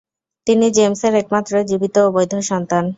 [0.47, 2.83] তিনি জেমস এর একমাত্র জীবিত ও বৈধ সন্তান।